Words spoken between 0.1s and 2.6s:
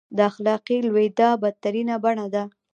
د اخلاقي لوېدا بدترینه بڼه ده.